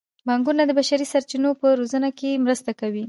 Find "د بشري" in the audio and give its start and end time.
0.65-1.05